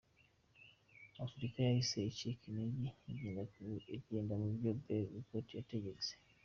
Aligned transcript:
Afurika 1.25 1.57
yahise 1.61 1.97
icika 2.11 2.43
intege 2.47 2.87
igendera 3.11 3.49
ku 3.51 3.59
byo 4.57 4.71
Berg 4.85 5.09
Report 5.17 5.47
yategetse. 5.59 6.11